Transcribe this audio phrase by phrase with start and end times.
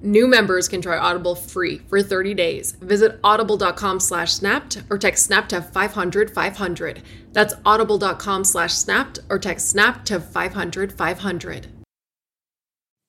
[0.00, 2.72] New members can try Audible free for 30 days.
[2.72, 7.02] Visit audible.com slash snapped or text snap to 500 500.
[7.32, 11.66] That's audible.com slash snapped or text snap to 500 500.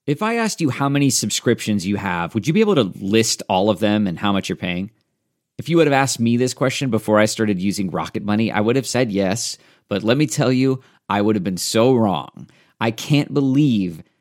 [0.08, 3.44] If I asked you how many subscriptions you have, would you be able to list
[3.48, 4.90] all of them and how much you're paying?
[5.60, 8.62] If you would have asked me this question before I started using Rocket Money, I
[8.62, 9.60] would have said yes.
[9.88, 12.50] But let me tell you, I would have been so wrong.
[12.80, 14.02] I can't believe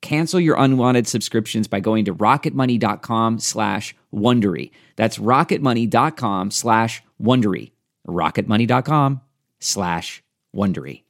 [0.00, 4.70] Cancel your unwanted subscriptions by going to rocketmoney.com slash Wondery.
[4.96, 7.72] That's rocketmoney.com slash Wondery.
[8.06, 9.20] rocketmoney.com
[9.60, 10.22] slash
[10.54, 11.02] Wondery.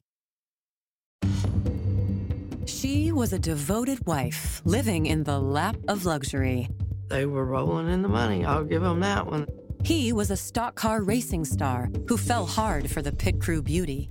[2.66, 6.68] She was a devoted wife living in the lap of luxury.
[7.08, 8.44] They were rolling in the money.
[8.44, 9.46] I'll give them that one.
[9.84, 14.10] He was a stock car racing star who fell hard for the pit crew beauty.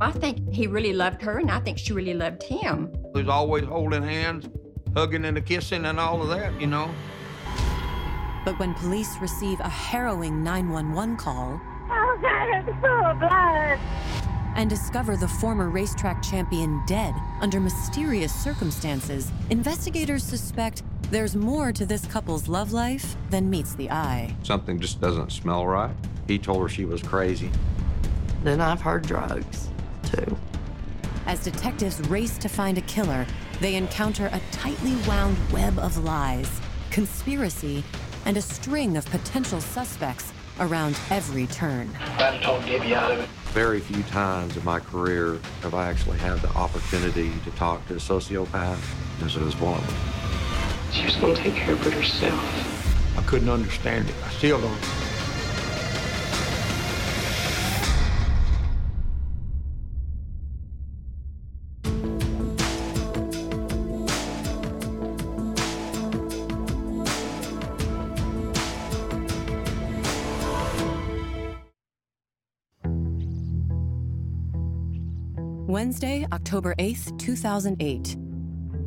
[0.00, 2.92] I think he really loved her, and I think she really loved him.
[3.14, 4.46] There's always holding hands,
[4.94, 6.90] hugging and a kissing, and all of that, you know.
[8.44, 13.78] But when police receive a harrowing 911 call Oh, God, I'm full of blood.
[14.56, 21.86] and discover the former racetrack champion dead under mysterious circumstances, investigators suspect there's more to
[21.86, 24.34] this couple's love life than meets the eye.
[24.42, 25.94] Something just doesn't smell right.
[26.26, 27.50] He told her she was crazy.
[28.42, 29.68] Then I've heard drugs,
[30.06, 30.36] too.
[31.26, 33.26] As detectives race to find a killer,
[33.60, 37.82] they encounter a tightly wound web of lies, conspiracy,
[38.24, 41.88] and a string of potential suspects around every turn.
[43.52, 47.94] Very few times in my career have I actually had the opportunity to talk to
[47.94, 48.78] a sociopath.
[49.20, 50.92] This was one of them.
[50.92, 53.18] She was gonna take care of it herself.
[53.18, 54.14] I couldn't understand it.
[54.24, 54.95] I still don't.
[75.86, 78.16] Wednesday, October 8th, 2008.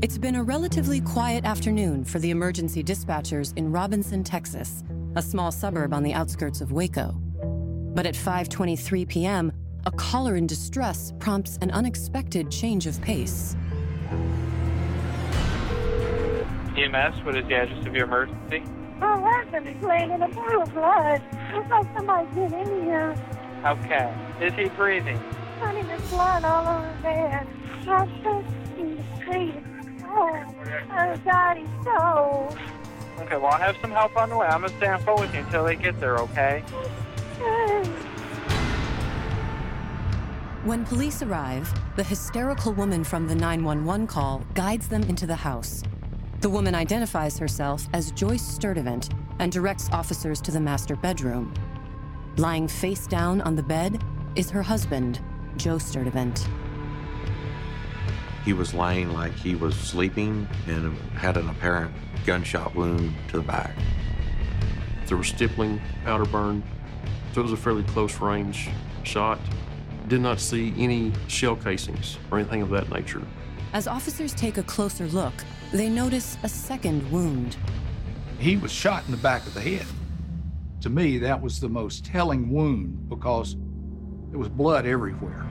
[0.02, 4.84] It's been a relatively quiet afternoon for the emergency dispatchers in Robinson, Texas,
[5.16, 7.16] a small suburb on the outskirts of Waco.
[7.96, 9.54] But at 5:23 p.m.,
[9.86, 13.56] a caller in distress prompts an unexpected change of pace.
[16.76, 18.62] EMS, what is the address of your emergency?
[19.00, 21.22] My husband is laying in a pool of blood.
[21.54, 23.16] Looks like somebody get in here.
[23.64, 24.14] Okay.
[24.42, 25.18] Is he breathing?
[25.70, 27.48] Honey, there's blood all over his bed.
[27.88, 28.44] I'm so
[28.76, 29.54] in the street.
[30.04, 30.44] Oh,
[30.92, 32.50] oh, God, he's so.
[33.20, 34.48] Okay, well, I have some help on the way.
[34.48, 36.62] I'm going to stay on phone with you until they get there, okay?
[40.64, 45.84] When police arrive, the hysterical woman from the 911 call guides them into the house.
[46.42, 51.54] The woman identifies herself as Joyce Sturdivant and directs officers to the master bedroom.
[52.38, 54.04] Lying face down on the bed
[54.36, 55.20] is her husband,
[55.58, 56.48] Joe Sturdivant.
[58.46, 61.94] He was lying like he was sleeping and had an apparent
[62.26, 63.76] gunshot wound to the back.
[65.08, 66.64] There was stippling, powder burn,
[67.34, 68.70] so it was a fairly close range
[69.04, 69.40] shot.
[70.08, 73.22] Did not see any shell casings or anything of that nature.
[73.74, 75.34] As officers take a closer look,
[75.72, 77.58] they notice a second wound.
[78.40, 79.86] He was shot in the back of the head.
[80.82, 83.58] To me, that was the most telling wound because
[84.30, 85.46] there was blood everywhere.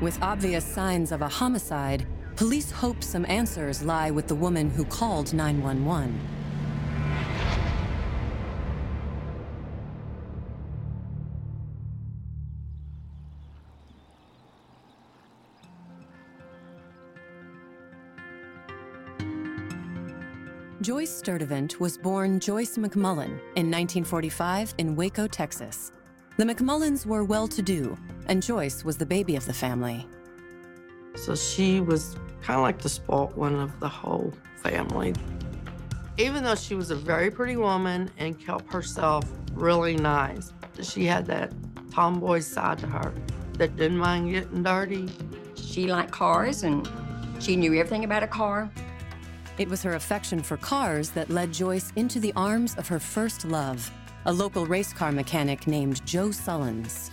[0.00, 2.06] With obvious signs of a homicide,
[2.36, 6.20] police hope some answers lie with the woman who called 911.
[20.80, 25.92] Joyce Sturdivant was born Joyce McMullen in 1945 in Waco, Texas.
[26.38, 27.96] The McMullens were well to do,
[28.26, 30.06] and Joyce was the baby of the family.
[31.14, 35.14] So she was kind of like the spoilt one of the whole family.
[36.16, 40.52] Even though she was a very pretty woman and kept herself really nice,
[40.82, 41.52] she had that
[41.92, 43.12] tomboy side to her
[43.58, 45.10] that didn't mind getting dirty.
[45.54, 46.88] She liked cars and
[47.40, 48.70] she knew everything about a car.
[49.58, 53.44] It was her affection for cars that led Joyce into the arms of her first
[53.44, 53.90] love,
[54.24, 57.10] a local race car mechanic named Joe Sullins.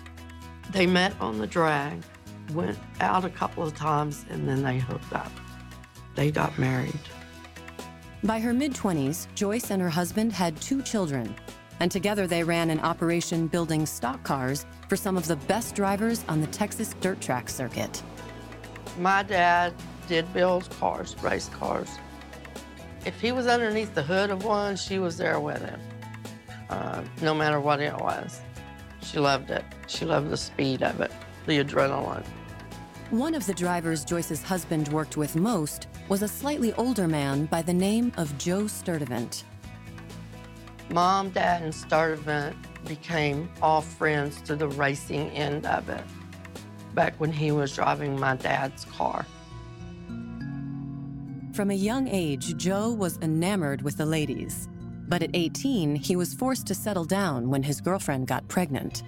[0.72, 2.04] They met on the drag,
[2.54, 5.32] went out a couple of times, and then they hooked up.
[6.16, 7.00] They got married.
[8.24, 11.34] By her mid 20s, Joyce and her husband had two children,
[11.80, 16.24] and together they ran an operation building stock cars for some of the best drivers
[16.28, 18.04] on the Texas dirt track circuit.
[19.00, 19.74] My dad
[20.08, 21.90] did build cars, race cars.
[23.06, 25.80] If he was underneath the hood of one, she was there with him,
[26.70, 28.42] uh, no matter what it was.
[29.02, 29.64] She loved it.
[29.88, 31.12] She loved the speed of it,
[31.46, 32.26] the adrenaline.
[33.12, 37.62] One of the drivers Joyce's husband worked with most was a slightly older man by
[37.62, 39.44] the name of Joe Sturdivant.
[40.92, 42.56] Mom, Dad, and Sturdivant
[42.86, 46.04] became all friends to the racing end of it,
[46.94, 49.26] back when he was driving my dad's car.
[51.54, 54.70] From a young age, Joe was enamored with the ladies.
[55.10, 59.02] But at 18, he was forced to settle down when his girlfriend got pregnant.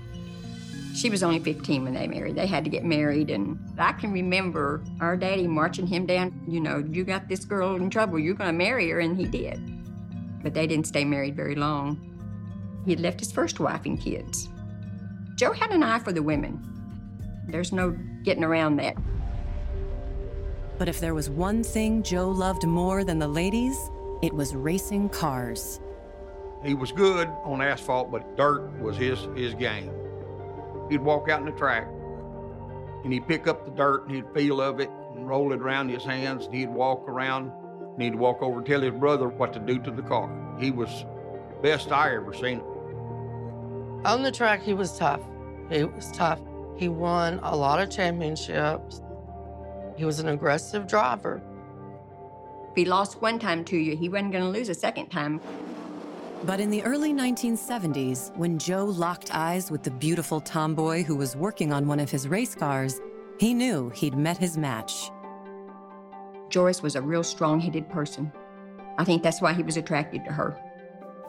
[0.96, 2.36] She was only 15 when they married.
[2.36, 6.44] They had to get married, and I can remember our daddy marching him down.
[6.48, 9.26] You know, you got this girl in trouble, you're going to marry her, and he
[9.26, 9.62] did.
[10.44, 12.08] But they didn't stay married very long.
[12.84, 14.50] He had left his first wife and kids.
[15.36, 16.60] Joe had an eye for the women.
[17.48, 17.92] There's no
[18.24, 18.98] getting around that.
[20.78, 23.78] But if there was one thing Joe loved more than the ladies,
[24.24, 25.80] it was racing cars.
[26.64, 29.92] He was good on asphalt, but dirt was his his game.
[30.90, 31.88] He'd walk out in the track
[33.04, 35.90] and he'd pick up the dirt and he'd feel of it and roll it around
[35.90, 37.52] his hands and he'd walk around
[37.94, 40.30] and he'd walk over and tell his brother what to do to the car.
[40.60, 41.06] He was
[41.50, 42.62] the best I ever seen.
[44.06, 45.22] On the track, he was tough.
[45.70, 46.40] He was tough.
[46.76, 49.02] He won a lot of championships.
[49.96, 51.42] He was an aggressive driver.
[52.70, 55.40] If he lost one time to you, he wasn't going to lose a second time.
[56.44, 61.36] But in the early 1970s, when Joe locked eyes with the beautiful tomboy who was
[61.36, 63.00] working on one of his race cars,
[63.40, 65.12] he knew he'd met his match.
[66.50, 68.32] Joyce was a real strong headed person.
[68.98, 70.60] I think that's why he was attracted to her.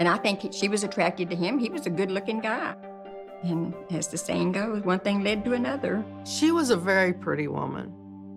[0.01, 1.59] And I think she was attracted to him.
[1.59, 2.75] He was a good looking guy.
[3.43, 6.03] And as the saying goes, one thing led to another.
[6.25, 7.93] She was a very pretty woman.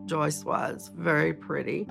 [0.07, 1.87] Joyce was very pretty.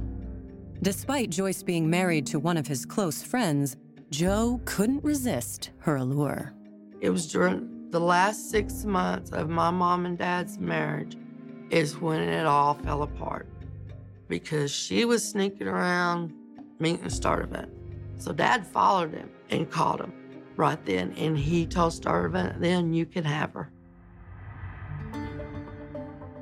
[0.82, 3.76] Despite Joyce being married to one of his close friends,
[4.10, 6.54] Joe couldn't resist her allure.
[7.00, 11.16] It was during the last six months of my mom and dad's marriage
[11.70, 13.48] is when it all fell apart
[14.28, 16.32] because she was sneaking around
[16.78, 17.70] meeting Sturdivant.
[18.18, 20.12] So dad followed him and caught him
[20.56, 23.70] right then, and he told Sturdivant, then you can have her.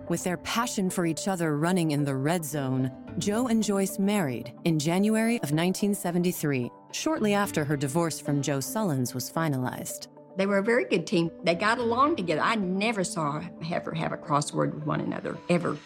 [0.08, 4.52] With their passion for each other running in the red zone, Joe and Joyce married
[4.64, 10.08] in January of 1973, shortly after her divorce from Joe Sullins was finalized.
[10.36, 11.30] They were a very good team.
[11.44, 12.40] They got along together.
[12.40, 15.76] I never saw ever have a crossword with one another, ever.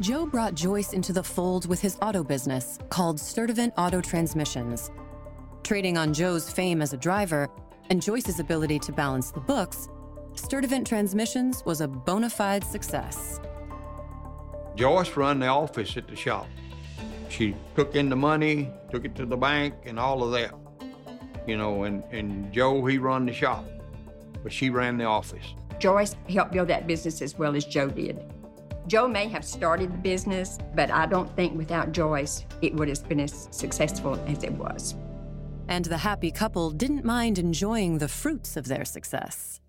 [0.00, 4.90] Joe brought Joyce into the fold with his auto business called Sturdivant Auto Transmissions.
[5.64, 7.50] Trading on Joe's fame as a driver
[7.90, 9.88] and Joyce's ability to balance the books,
[10.34, 13.40] Sturdivant Transmissions was a bona fide success.
[14.76, 16.46] Joyce run the office at the shop.
[17.28, 20.54] She took in the money, took it to the bank, and all of that.
[21.46, 23.64] You know, and, and Joe, he run the shop,
[24.42, 25.54] but she ran the office.
[25.78, 28.20] Joyce helped build that business as well as Joe did.
[28.86, 33.06] Joe may have started the business, but I don't think without Joyce it would have
[33.08, 34.94] been as successful as it was.
[35.68, 39.60] And the happy couple didn't mind enjoying the fruits of their success.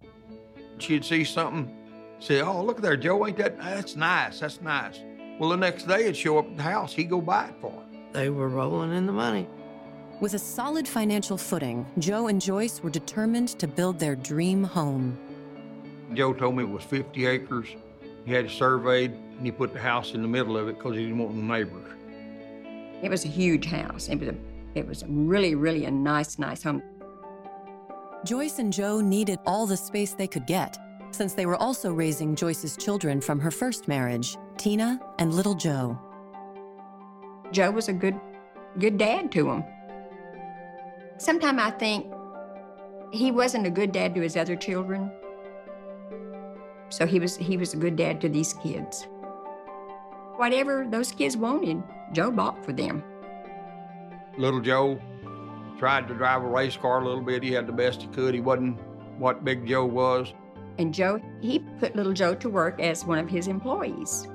[0.78, 1.76] She'd see something,
[2.20, 3.28] say, "Oh, look there, Joe!
[3.28, 4.40] Ain't that that's nice?
[4.40, 5.02] That's nice."
[5.40, 6.94] Well, the next day it'd show up at the house.
[6.94, 7.84] He'd go buy it for her.
[8.12, 9.48] They were rolling in the money.
[10.20, 15.18] With a solid financial footing, Joe and Joyce were determined to build their dream home.
[16.14, 17.70] Joe told me it was 50 acres.
[18.26, 20.98] He had it surveyed, and he put the house in the middle of it because
[20.98, 21.90] he didn't want no neighbors.
[23.02, 24.10] It was a huge house.
[24.10, 24.36] It was a,
[24.76, 26.84] it was a really, really a nice, nice home.
[28.26, 30.78] Joyce and Joe needed all the space they could get,
[31.12, 35.98] since they were also raising Joyce's children from her first marriage, Tina and little Joe.
[37.54, 38.20] Joe was a good,
[38.78, 39.64] good dad to him.
[41.18, 42.14] Sometimes I think
[43.14, 45.10] he wasn't a good dad to his other children.
[46.90, 49.08] So he was he was a good dad to these kids.
[50.36, 53.02] Whatever those kids wanted, Joe bought for them.
[54.38, 55.00] Little Joe
[55.78, 57.44] tried to drive a race car a little bit.
[57.44, 58.34] He had the best he could.
[58.34, 58.78] He wasn't
[59.18, 60.34] what Big Joe was.
[60.78, 64.28] And Joe, he put little Joe to work as one of his employees.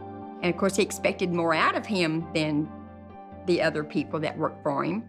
[0.45, 2.69] And of course, he expected more out of him than
[3.47, 5.03] the other people that worked for him.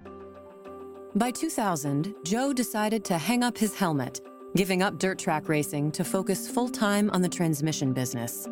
[1.13, 4.21] By 2000, Joe decided to hang up his helmet,
[4.55, 8.47] giving up dirt track racing to focus full time on the transmission business.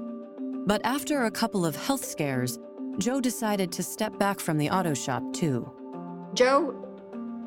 [0.66, 2.60] But after a couple of health scares,
[2.98, 5.72] Joe decided to step back from the auto shop too.
[6.34, 6.76] Joe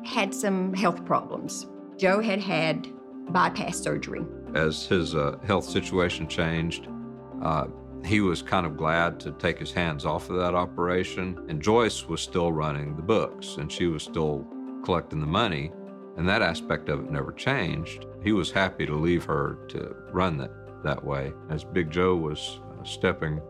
[0.03, 1.67] had some health problems.
[1.95, 2.87] Joe had had
[3.31, 4.25] bypass surgery.
[4.55, 6.87] As his uh, health situation changed,
[7.43, 7.67] uh,
[8.05, 11.45] he was kind of glad to take his hands off of that operation.
[11.49, 14.45] And Joyce was still running the books and she was still
[14.83, 15.71] collecting the money.
[16.15, 18.05] And that aspect of it never changed.
[18.23, 20.51] He was happy to leave her to run that
[20.83, 21.33] that way.
[21.49, 23.41] As Big Joe was uh, stepping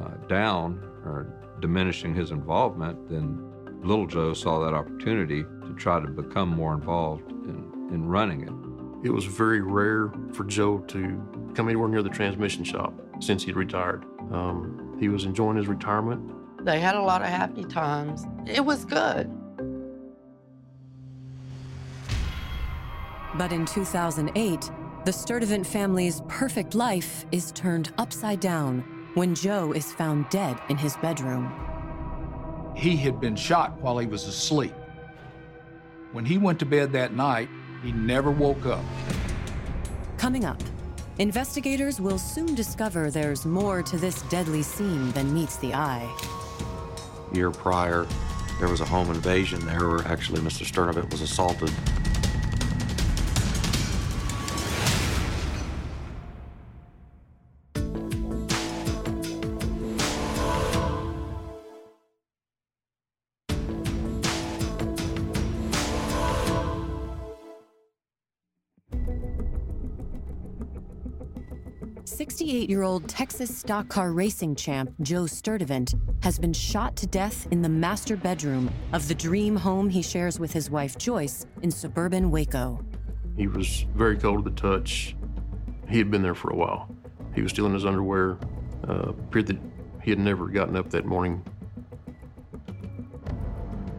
[0.00, 6.08] uh, down or diminishing his involvement, then Little Joe saw that opportunity to try to
[6.08, 9.06] become more involved in, in running it.
[9.06, 13.56] It was very rare for Joe to come anywhere near the transmission shop since he'd
[13.56, 14.04] retired.
[14.32, 16.64] Um, he was enjoying his retirement.
[16.64, 18.26] They had a lot of happy times.
[18.46, 19.30] It was good.
[23.34, 24.70] But in 2008,
[25.04, 30.76] the Sturdivant family's perfect life is turned upside down when Joe is found dead in
[30.76, 31.52] his bedroom.
[32.76, 34.74] He had been shot while he was asleep.
[36.12, 37.48] When he went to bed that night,
[37.82, 38.84] he never woke up.
[40.18, 40.62] Coming up,
[41.18, 46.08] investigators will soon discover there's more to this deadly scene than meets the eye.
[47.30, 48.06] A Year prior,
[48.58, 50.64] there was a home invasion there where actually Mr.
[50.64, 51.70] Sturdivant was assaulted.
[72.62, 77.68] Sixty-eight-year-old Texas stock car racing champ Joe Sturdivant has been shot to death in the
[77.68, 82.78] master bedroom of the dream home he shares with his wife Joyce in suburban Waco.
[83.36, 85.16] He was very cold to the touch.
[85.88, 86.88] He had been there for a while.
[87.34, 88.38] He was still in his underwear.
[88.88, 89.58] Uh, appeared that
[90.00, 91.44] he had never gotten up that morning.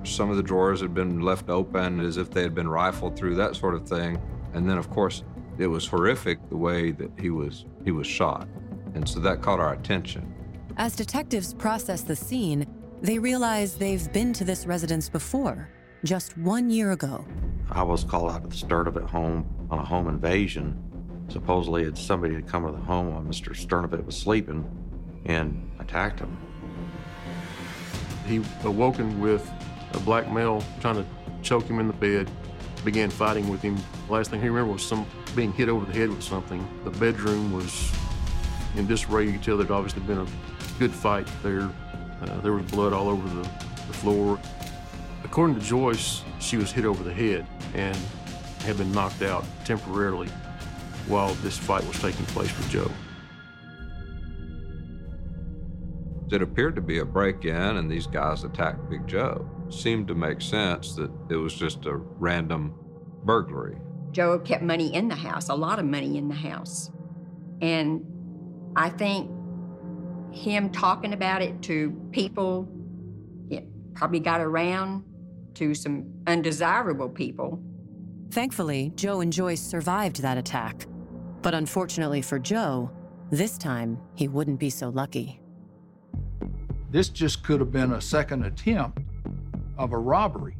[0.05, 3.35] Some of the drawers had been left open as if they had been rifled through,
[3.35, 4.21] that sort of thing.
[4.53, 5.25] And then, of course,
[5.57, 8.47] it was horrific the way that he was he was shot.
[8.95, 10.33] And so that caught our attention.
[10.77, 12.65] As detectives process the scene,
[13.01, 15.69] they realize they've been to this residence before,
[16.03, 17.25] just one year ago.
[17.69, 20.81] I was called out to the Sturdivant home on a home invasion.
[21.27, 23.55] Supposedly, it's somebody had come to the home while Mr.
[23.55, 24.65] Sturdivant was sleeping
[25.25, 26.37] and attacked him.
[28.27, 29.49] He awoken with
[29.93, 31.05] a black male trying to
[31.41, 32.29] choke him in the bed,
[32.83, 33.77] began fighting with him.
[34.07, 36.67] The last thing he remembered was some being hit over the head with something.
[36.83, 37.91] The bedroom was
[38.75, 39.25] in disarray.
[39.25, 40.27] You could tell there'd obviously been a
[40.79, 41.69] good fight there.
[42.21, 44.39] Uh, there was blood all over the, the floor.
[45.23, 47.97] According to Joyce, she was hit over the head and
[48.59, 50.27] had been knocked out temporarily
[51.07, 52.91] while this fight was taking place with Joe.
[56.31, 59.47] It appeared to be a break in, and these guys attacked Big Joe.
[59.73, 62.73] Seemed to make sense that it was just a random
[63.23, 63.77] burglary.
[64.11, 66.91] Joe kept money in the house, a lot of money in the house.
[67.61, 68.05] And
[68.75, 69.29] I think
[70.31, 72.69] him talking about it to people,
[73.49, 75.03] it probably got around
[75.55, 77.61] to some undesirable people.
[78.31, 80.85] Thankfully, Joe and Joyce survived that attack.
[81.41, 82.89] But unfortunately for Joe,
[83.31, 85.41] this time he wouldn't be so lucky.
[86.89, 88.99] This just could have been a second attempt
[89.77, 90.57] of a robbery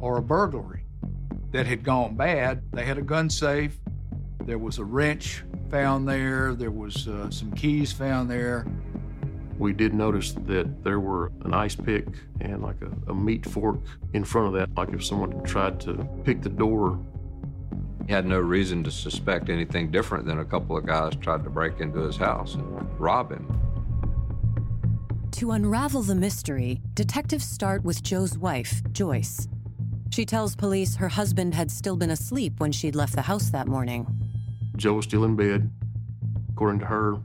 [0.00, 0.84] or a burglary
[1.52, 2.62] that had gone bad.
[2.72, 3.78] They had a gun safe.
[4.44, 6.54] There was a wrench found there.
[6.54, 8.66] There was uh, some keys found there.
[9.58, 12.06] We did notice that there were an ice pick
[12.40, 13.80] and like a, a meat fork
[14.12, 16.98] in front of that, like if someone tried to pick the door.
[18.06, 21.50] He had no reason to suspect anything different than a couple of guys tried to
[21.50, 23.60] break into his house and rob him.
[25.32, 29.48] To unravel the mystery, detectives start with Joe's wife, Joyce.
[30.10, 33.66] She tells police her husband had still been asleep when she'd left the house that
[33.66, 34.06] morning.
[34.76, 35.70] Joe was still in bed,
[36.52, 37.16] according to her,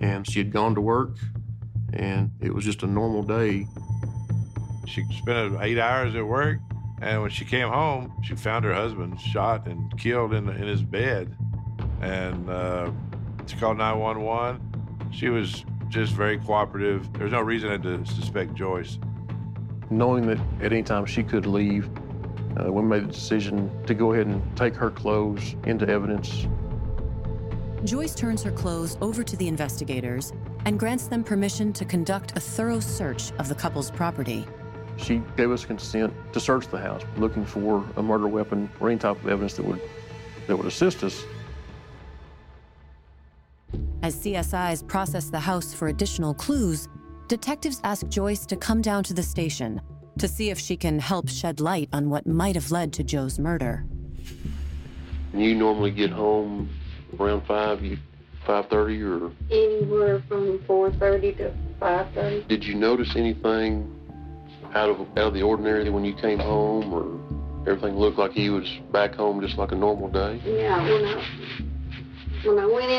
[0.00, 1.16] and she had gone to work,
[1.92, 3.66] and it was just a normal day.
[4.86, 6.58] She spent eight hours at work,
[7.00, 10.82] And when she came home, she found her husband shot and killed in, in his
[10.82, 11.36] bed.
[12.00, 12.90] And uh,
[13.46, 15.10] she called 911.
[15.12, 17.12] She was just very cooperative.
[17.14, 18.98] There's no reason to suspect Joyce.
[19.90, 21.88] Knowing that at any time she could leave,
[22.58, 26.46] uh, we made the decision to go ahead and take her clothes into evidence.
[27.84, 30.32] Joyce turns her clothes over to the investigators
[30.64, 34.44] and grants them permission to conduct a thorough search of the couple's property.
[34.96, 38.98] She gave us consent to search the house, looking for a murder weapon or any
[38.98, 39.80] type of evidence that would
[40.48, 41.24] that would assist us.
[44.02, 46.88] As CSIs process the house for additional clues,
[47.26, 49.80] detectives ask Joyce to come down to the station
[50.18, 53.38] to see if she can help shed light on what might have led to Joe's
[53.38, 53.84] murder.
[55.32, 56.68] You normally get home
[57.18, 57.98] around five, you
[58.46, 62.44] five thirty, or Anywhere from four thirty to five thirty.
[62.48, 63.94] did you notice anything
[64.74, 68.50] out of out of the ordinary when you came home, or everything looked like he
[68.50, 70.40] was back home just like a normal day?
[70.44, 71.24] Yeah, when I
[72.44, 72.90] when I went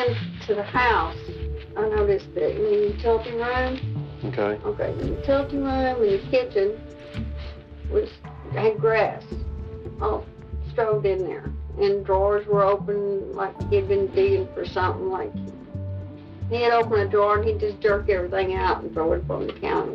[0.49, 1.15] into the house,
[1.77, 4.59] I noticed that in the utility room, Okay.
[4.65, 6.79] okay, the utility room and the kitchen
[7.91, 8.09] was
[8.53, 9.23] had grass
[10.01, 10.25] all
[10.71, 15.09] strode in there, and drawers were open like he'd been digging for something.
[15.11, 15.31] Like
[16.49, 19.45] he'd open a drawer and he'd just jerk everything out and throw it up on
[19.47, 19.93] the counter.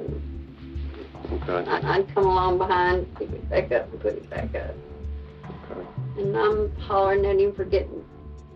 [1.33, 1.69] Okay.
[1.69, 4.75] I- I'd come along behind, pick it back up and put it back up.
[5.73, 5.87] Okay.
[6.19, 8.05] And I'm hollering at him for getting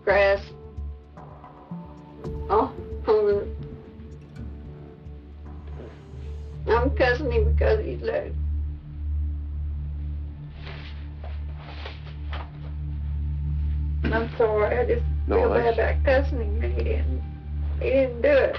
[0.05, 0.41] grass
[2.49, 3.47] over.
[6.67, 8.33] I'm cussing him because he's late.
[14.03, 16.61] I'm sorry, I just No, feel bad about cussing him.
[16.61, 17.23] He didn't,
[17.79, 18.57] he didn't do it.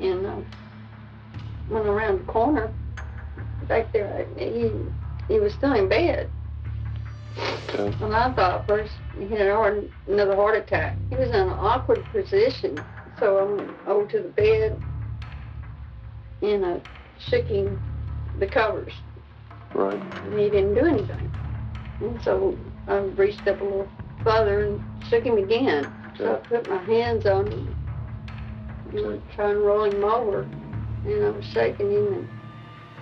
[0.00, 0.36] And uh,
[1.70, 2.72] went around the corner
[3.66, 4.26] back there.
[4.36, 4.70] He
[5.26, 6.30] he was still in bed.
[7.36, 8.04] Okay.
[8.04, 9.48] And I thought first he had
[10.06, 10.96] another heart attack.
[11.10, 12.78] He was in an awkward position,
[13.18, 14.80] so I went over to the bed
[16.42, 16.80] and I
[17.18, 17.78] shook him
[18.38, 18.92] the covers,
[19.74, 19.94] Right.
[19.94, 21.30] and he didn't do anything.
[22.00, 23.88] And so I reached up a little
[24.22, 25.92] further and shook him again.
[26.16, 27.74] So I put my hands on him
[28.92, 30.42] and was trying to roll him over,
[31.04, 32.28] and I was shaking him, and,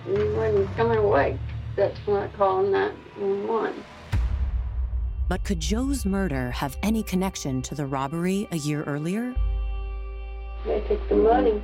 [0.06, 1.36] and he wasn't coming awake.
[1.76, 3.84] That's when I called 911.
[5.28, 9.34] But could Joe's murder have any connection to the robbery a year earlier?
[10.64, 11.62] They took the money.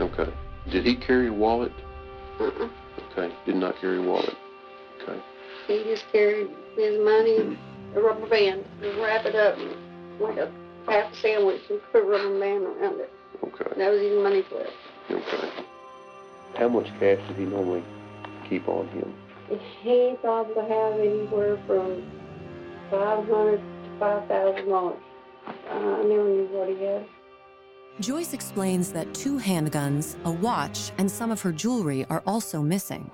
[0.00, 0.32] Okay.
[0.70, 1.72] Did he carry a wallet?
[2.38, 2.68] Uh-uh.
[3.10, 3.34] Okay.
[3.44, 4.36] Did not carry a wallet.
[5.02, 5.20] Okay.
[5.66, 7.58] He just carried his money in
[7.96, 9.58] a rubber band, just wrap it up
[10.20, 10.50] like a
[10.86, 13.12] half sandwich and put a rubber band around it.
[13.42, 13.78] Okay.
[13.78, 14.70] That was his money clip.
[15.10, 15.50] Okay.
[16.56, 17.82] How much cash did he normally
[18.48, 19.12] keep on him?
[19.82, 22.08] He probably have anywhere from
[22.90, 24.98] five hundred to five thousand dollars.
[25.46, 27.06] I never knew what he had.
[27.98, 33.10] Joyce explains that two handguns, a watch, and some of her jewelry are also missing.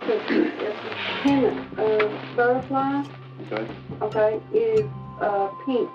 [0.00, 3.02] Pennant, uh, butterfly,
[3.50, 3.68] Okay.
[4.00, 4.86] okay, is
[5.20, 5.90] uh, pink.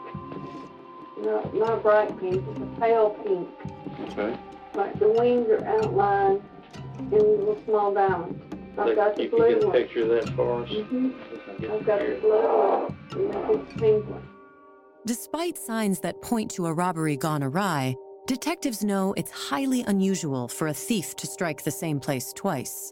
[1.19, 3.49] Not, not bright pink, it's a pale pink.
[4.11, 4.37] Okay.
[4.75, 6.43] Like the wings are outlined
[6.99, 8.43] in little small diamonds.
[8.77, 10.69] I've got the You can get a picture of that for us.
[10.69, 11.11] hmm
[11.71, 14.27] I've got the blue one and pink one.
[15.05, 17.95] Despite signs that point to a robbery gone awry,
[18.27, 22.91] detectives know it's highly unusual for a thief to strike the same place twice.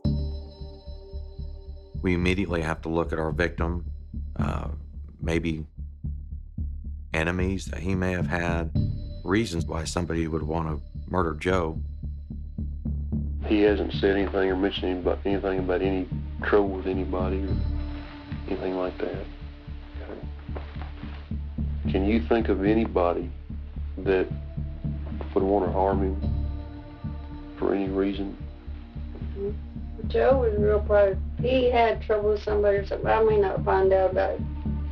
[2.03, 3.85] we immediately have to look at our victim,
[4.35, 4.67] uh,
[5.21, 5.65] maybe
[7.13, 8.69] enemies that he may have had,
[9.23, 11.81] reasons why somebody would want to murder Joe.
[13.47, 16.07] He hasn't said anything or mentioned anything about any
[16.43, 17.55] trouble with anybody or
[18.47, 19.25] anything like that.
[21.91, 23.29] Can you think of anybody
[23.99, 24.27] that
[25.35, 28.37] would want to harm him for any reason?
[29.37, 30.07] Mm-hmm.
[30.07, 31.17] Joe was real proud.
[31.41, 33.07] He had trouble with somebody or something.
[33.07, 34.39] I may not find out about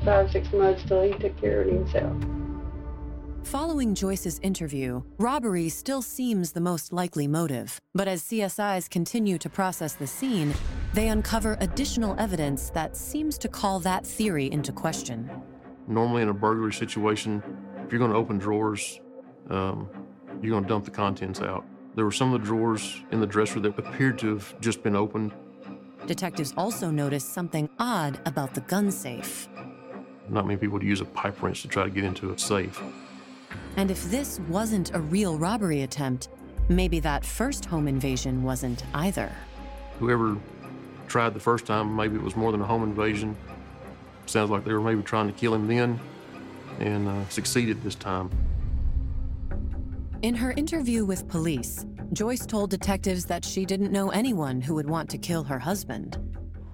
[0.05, 2.13] five, six months till he took care of himself.
[3.43, 7.82] Following Joyce's interview, robbery still seems the most likely motive.
[7.93, 10.54] But as CSIs continue to process the scene,
[10.93, 15.30] they uncover additional evidence that seems to call that theory into question.
[15.88, 17.43] Normally, in a burglary situation,
[17.84, 19.01] if you're going to open drawers,
[19.49, 19.89] um,
[20.41, 21.65] you're going to dump the contents out.
[21.95, 24.95] There were some of the drawers in the dresser that appeared to have just been
[24.95, 25.34] opened.
[26.06, 29.49] Detectives also noticed something odd about the gun safe.
[30.30, 32.82] Not many people would use a pipe wrench to try to get into a safe.
[33.77, 36.29] And if this wasn't a real robbery attempt,
[36.69, 39.31] maybe that first home invasion wasn't either.
[39.99, 40.37] Whoever
[41.07, 43.35] tried the first time, maybe it was more than a home invasion.
[44.25, 45.99] Sounds like they were maybe trying to kill him then
[46.79, 48.29] and uh, succeeded this time.
[50.21, 54.89] In her interview with police, Joyce told detectives that she didn't know anyone who would
[54.89, 56.17] want to kill her husband.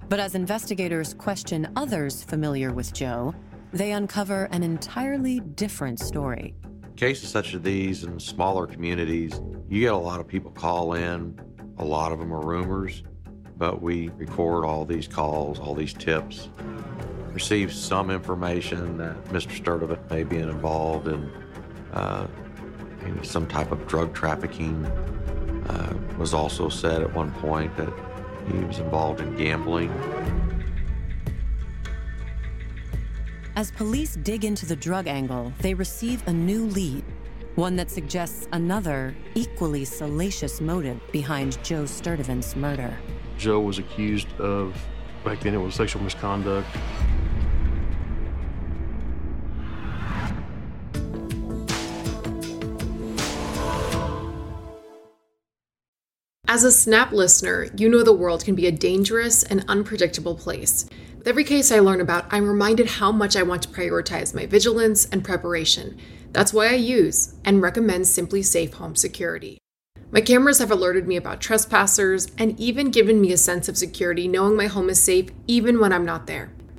[0.10, 3.34] But as investigators question others familiar with Joe,
[3.74, 6.56] they uncover an entirely different story.
[6.98, 11.40] Cases such as these in smaller communities, you get a lot of people call in.
[11.78, 13.04] A lot of them are rumors,
[13.56, 16.50] but we record all these calls, all these tips,
[17.34, 19.52] receive some information that Mr.
[19.52, 21.32] Sturdivant may be involved in
[21.94, 22.26] uh,
[23.22, 24.84] some type of drug trafficking.
[25.68, 27.94] Uh, was also said at one point that
[28.52, 29.92] he was involved in gambling.
[33.58, 37.04] As police dig into the drug angle, they receive a new lead,
[37.56, 42.96] one that suggests another, equally salacious motive behind Joe Sturdivant's murder.
[43.40, 44.80] Joe was accused of,
[45.26, 46.68] back then it was sexual misconduct.
[56.48, 60.88] As a Snap listener, you know the world can be a dangerous and unpredictable place.
[61.28, 64.46] With every case I learn about, I'm reminded how much I want to prioritize my
[64.46, 65.98] vigilance and preparation.
[66.32, 69.58] That's why I use and recommend SimpliSafe Home Security.
[70.10, 74.26] My cameras have alerted me about trespassers and even given me a sense of security
[74.26, 76.54] knowing my home is safe even when I'm not there.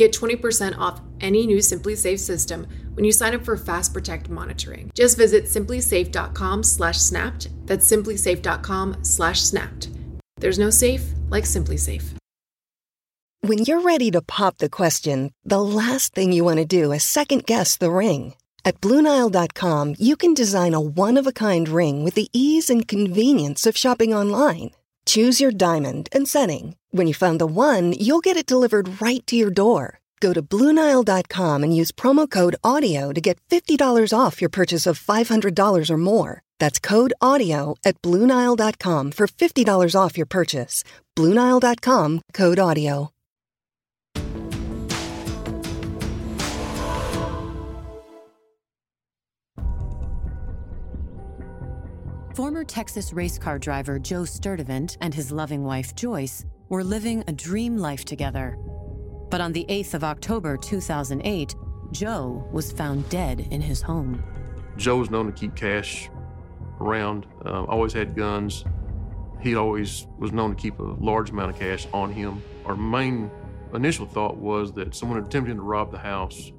[0.00, 4.90] Get 20% off any new SimpliSafe system when you sign up for Fast Protect monitoring.
[4.94, 7.48] Just visit simplisafe.com/snapped.
[7.66, 9.88] That's simplisafe.com/snapped.
[10.38, 12.14] There's no safe like SimpliSafe.
[13.42, 17.04] When you're ready to pop the question, the last thing you want to do is
[17.04, 18.32] second guess the ring.
[18.64, 24.14] At BlueNile.com, you can design a one-of-a-kind ring with the ease and convenience of shopping
[24.14, 24.70] online.
[25.10, 26.76] Choose your diamond and setting.
[26.92, 29.98] When you find the one, you'll get it delivered right to your door.
[30.20, 35.00] Go to Bluenile.com and use promo code AUDIO to get $50 off your purchase of
[35.02, 36.42] $500 or more.
[36.60, 40.84] That's code AUDIO at Bluenile.com for $50 off your purchase.
[41.16, 43.10] Bluenile.com code AUDIO.
[52.40, 57.32] Former Texas race car driver Joe Sturdivant and his loving wife Joyce were living a
[57.32, 58.56] dream life together.
[59.28, 61.54] But on the 8th of October 2008,
[61.92, 64.24] Joe was found dead in his home.
[64.78, 66.08] Joe was known to keep cash
[66.80, 68.64] around, uh, always had guns.
[69.42, 72.42] He always was known to keep a large amount of cash on him.
[72.64, 73.30] Our main
[73.74, 76.52] initial thought was that someone attempted to rob the house.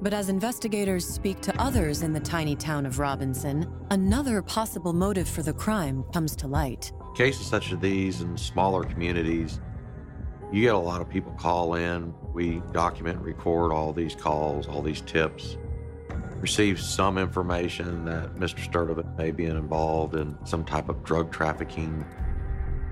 [0.00, 5.28] But as investigators speak to others in the tiny town of Robinson, another possible motive
[5.28, 6.92] for the crime comes to light.
[7.16, 9.60] Cases such as these in smaller communities,
[10.52, 12.14] you get a lot of people call in.
[12.32, 15.56] We document and record all these calls, all these tips.
[16.36, 18.60] Receive some information that Mr.
[18.60, 22.04] Sturdivant may be involved in some type of drug trafficking.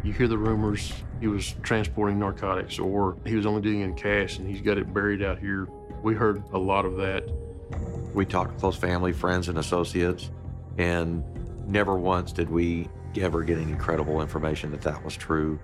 [0.06, 3.94] You hear the rumors he was transporting narcotics or he was only doing it in
[3.94, 5.66] cash and he's got it buried out here.
[6.00, 7.28] We heard a lot of that.
[8.14, 10.30] We talked to close family, friends, and associates,
[10.78, 11.24] and
[11.66, 15.58] never once did we ever get any credible information that that was true.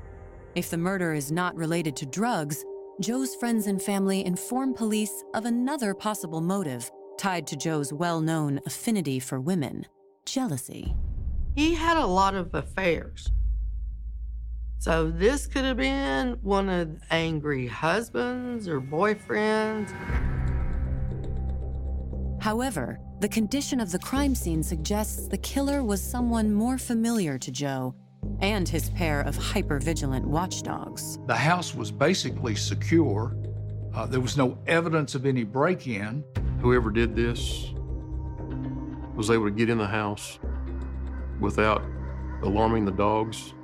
[0.57, 2.64] If the murder is not related to drugs,
[3.00, 8.59] Joe's friends and family inform police of another possible motive tied to Joe's well known
[8.66, 9.87] affinity for women
[10.26, 10.96] jealousy.
[11.55, 13.31] He had a lot of affairs.
[14.83, 19.92] So this could have been one of the angry husbands or boyfriends.
[22.42, 27.53] However, the condition of the crime scene suggests the killer was someone more familiar to
[27.53, 27.95] Joe
[28.40, 31.16] and his pair of hyper-vigilant watchdogs.
[31.29, 33.37] The house was basically secure.
[33.95, 36.25] Uh, there was no evidence of any break in.
[36.61, 37.73] Whoever did this
[39.14, 40.40] was able to get in the house
[41.38, 41.85] without
[42.42, 43.55] alarming the dogs.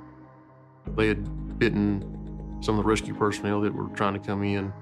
[0.95, 4.73] They had bitten some of the rescue personnel that were trying to come in,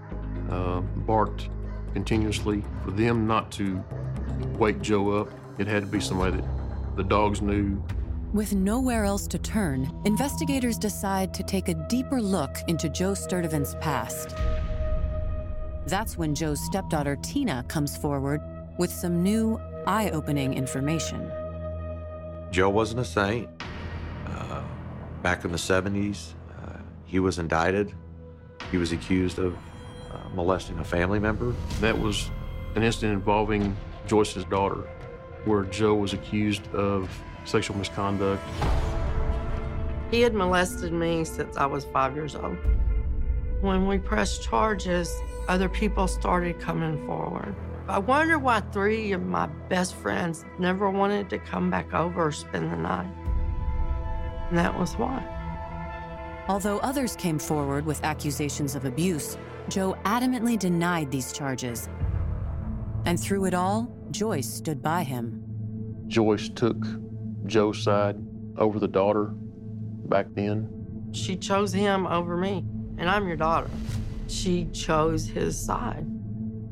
[0.49, 1.49] uh, barked
[1.93, 2.63] continuously.
[2.83, 3.83] For them not to
[4.57, 6.45] wake Joe up, it had to be somebody that
[6.95, 7.81] the dogs knew
[8.33, 13.75] With nowhere else to turn, investigators decide to take a deeper look into Joe Sturdivant's
[13.79, 14.35] past.
[15.87, 18.41] That's when Joe's stepdaughter Tina comes forward
[18.77, 21.31] with some new, eye opening information.
[22.51, 23.49] Joe wasn't a saint.
[25.21, 27.93] Back in the 70s, uh, he was indicted.
[28.71, 29.55] He was accused of
[30.11, 31.53] uh, molesting a family member.
[31.81, 32.29] That was
[32.75, 33.75] an incident involving
[34.05, 34.87] Joyce's daughter,
[35.45, 37.09] where Joe was accused of
[37.45, 38.43] sexual misconduct.
[40.11, 42.57] He had molested me since I was five years old.
[43.61, 45.13] When we pressed charges,
[45.47, 47.55] other people started coming forward.
[47.89, 52.31] I wonder why three of my best friends never wanted to come back over or
[52.31, 53.07] spend the night.
[54.49, 55.23] And that was why.
[56.47, 61.89] Although others came forward with accusations of abuse, Joe adamantly denied these charges.
[63.05, 65.43] And through it all, Joyce stood by him.
[66.07, 66.77] Joyce took
[67.45, 68.15] Joe's side
[68.57, 71.09] over the daughter back then.
[71.11, 72.65] She chose him over me,
[72.97, 73.69] and I'm your daughter.
[74.27, 76.05] She chose his side.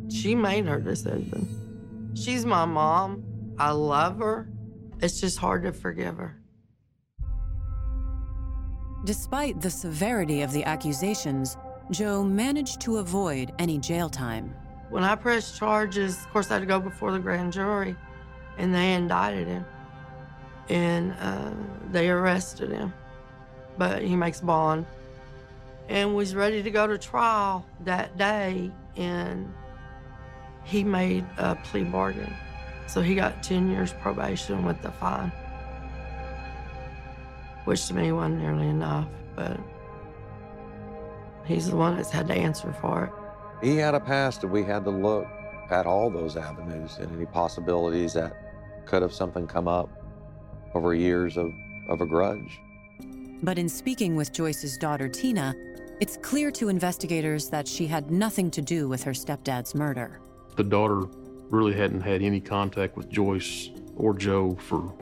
[0.10, 2.14] She made her decision.
[2.16, 3.24] She's my mom.
[3.58, 4.50] I love her.
[5.02, 6.42] It's just hard to forgive her.
[9.06, 11.58] Despite the severity of the accusations,
[11.92, 14.56] Joe managed to avoid any jail time.
[14.90, 17.96] When I pressed charges, of course, I had to go before the grand jury,
[18.58, 19.66] and they indicted him.
[20.70, 21.52] And uh,
[21.92, 22.96] they arrested him.
[23.78, 24.88] But he makes bond.
[25.88, 29.54] And was ready to go to trial that day, and
[30.64, 32.34] he made a plea bargain.
[32.88, 35.32] So he got 10 years probation with the fine,
[37.66, 39.60] which to me wasn't nearly enough, but
[41.46, 43.66] he's the one that's had to answer for it.
[43.66, 45.28] He had a past, and we had to look
[45.70, 49.90] at all those avenues and any possibilities that could have something come up
[50.74, 51.52] over years of,
[51.90, 52.60] of a grudge.
[53.42, 55.56] But in speaking with Joyce's daughter, Tina,
[56.00, 60.20] it's clear to investigators that she had nothing to do with her stepdad's murder.
[60.56, 61.06] The daughter
[61.50, 64.94] really hadn't had any contact with Joyce or Joe for,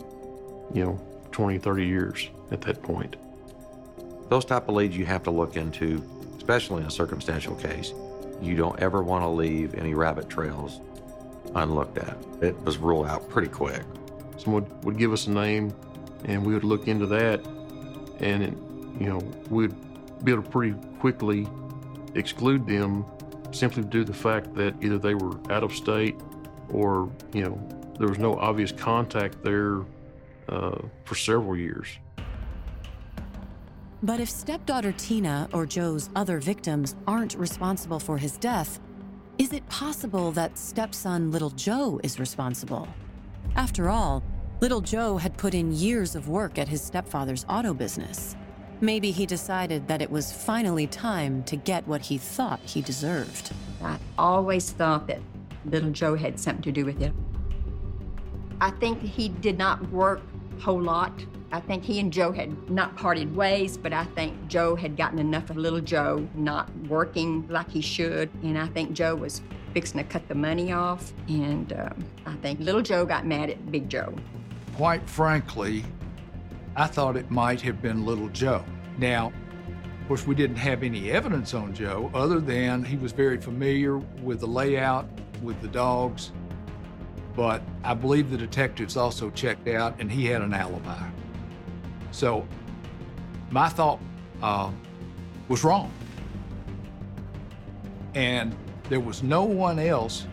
[0.73, 3.17] you know, 20, 30 years at that point.
[4.29, 6.01] Those type of leads you have to look into,
[6.37, 7.93] especially in a circumstantial case.
[8.41, 10.79] You don't ever want to leave any rabbit trails
[11.55, 12.17] unlooked at.
[12.41, 13.83] It was ruled out pretty quick.
[14.37, 15.73] Someone would give us a name,
[16.25, 17.45] and we would look into that,
[18.19, 18.53] and it,
[18.99, 19.73] you know, we'd
[20.23, 21.47] be able to pretty quickly
[22.15, 23.05] exclude them
[23.51, 26.15] simply due to the fact that either they were out of state
[26.69, 29.81] or, you know, there was no obvious contact there
[30.49, 31.87] uh, for several years.
[34.03, 38.81] But if stepdaughter Tina or Joe's other victims aren't responsible for his death,
[39.37, 42.85] is it possible that stepson Little Joe is responsible?
[43.55, 44.21] After all,
[44.59, 48.35] Little Joe had put in years of work at his stepfather's auto business.
[48.81, 53.53] Maybe he decided that it was finally time to get what he thought he deserved.
[53.81, 55.21] I always thought that
[55.63, 57.13] little Joe had something to do with it.
[58.59, 60.21] I think he did not work
[60.57, 61.13] a whole lot.
[61.53, 65.19] I think he and Joe had not parted ways, but I think Joe had gotten
[65.19, 68.31] enough of little Joe not working like he should.
[68.41, 71.13] And I think Joe was fixing to cut the money off.
[71.27, 74.15] And um, I think little Joe got mad at Big Joe.
[74.75, 75.85] Quite frankly,
[76.75, 78.65] I thought it might have been little Joe.
[78.97, 79.31] Now,
[80.01, 83.97] of course, we didn't have any evidence on Joe other than he was very familiar
[84.23, 85.07] with the layout,
[85.43, 86.31] with the dogs.
[87.35, 91.09] But I believe the detectives also checked out and he had an alibi.
[92.13, 92.47] So
[93.49, 93.99] my thought
[94.41, 94.71] uh,
[95.49, 95.91] was wrong.
[98.13, 98.55] And
[98.87, 100.27] there was no one else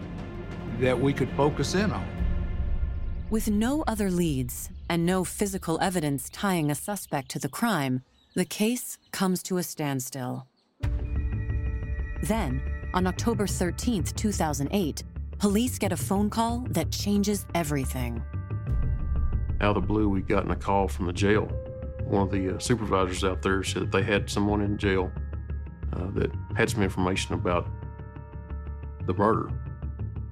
[0.78, 2.06] that we could focus in on.
[3.30, 8.02] With no other leads and no physical evidence tying a suspect to the crime,
[8.34, 10.46] the case comes to a standstill.
[12.22, 12.60] Then,
[12.92, 15.04] on October 13, 2008,
[15.38, 18.22] police get a phone call that changes everything.
[19.62, 21.50] Out of the blue, we got a call from the jail.
[22.10, 25.12] One of the uh, supervisors out there said that they had someone in jail
[25.92, 27.68] uh, that had some information about
[29.06, 29.48] the murder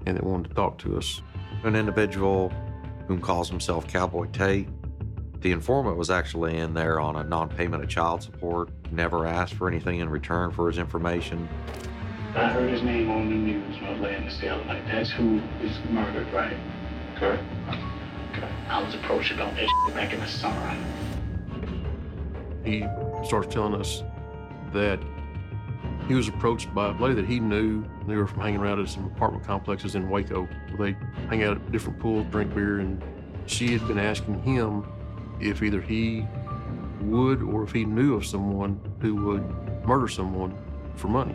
[0.05, 1.23] and they wanted to talk to us.
[1.63, 2.53] An individual
[3.07, 4.69] whom calls himself Cowboy Tate.
[5.41, 9.55] The informant was actually in there on a non payment of child support, never asked
[9.55, 11.49] for anything in return for his information.
[12.35, 14.83] I heard his name on the news when I was laying in the cell tonight.
[14.87, 16.57] That's who is murdered, right?
[17.17, 17.45] Correct.
[18.33, 18.49] Okay.
[18.69, 20.77] I was approached about that shit back in the summer.
[22.69, 22.85] He
[23.25, 24.03] starts telling us
[24.75, 25.01] that
[26.07, 27.83] he was approached by a lady that he knew.
[28.07, 30.47] They were from hanging around at some apartment complexes in Waco.
[30.79, 30.95] They
[31.31, 33.03] hang out at different pools, drink beer, and
[33.47, 34.85] she had been asking him
[35.41, 36.27] if either he
[37.01, 40.55] would or if he knew of someone who would murder someone
[40.95, 41.35] for money.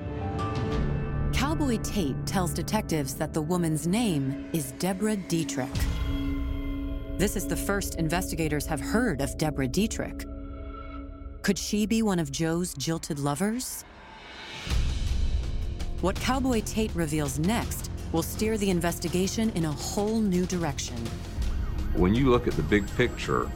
[1.34, 5.74] Cowboy Tate tells detectives that the woman's name is Deborah Dietrich.
[7.18, 10.26] This is the first investigators have heard of Deborah Dietrich.
[11.44, 13.84] Could she be one of Joe's jilted lovers?
[16.00, 20.96] What Cowboy Tate reveals next will steer the investigation in a whole new direction.
[21.96, 23.52] When you look at the big picture,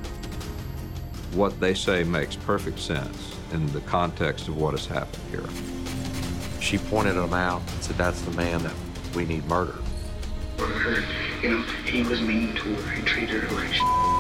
[1.32, 6.60] what they say makes perfect sense in the context of what has happened here.
[6.60, 8.76] She pointed him out and said, That's the man that
[9.15, 9.82] we need murdered.
[10.60, 11.06] I heard,
[11.41, 12.91] you know, he was mean to her.
[12.91, 14.16] He treated her like